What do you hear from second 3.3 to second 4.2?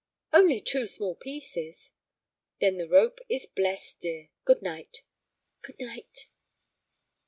blessed,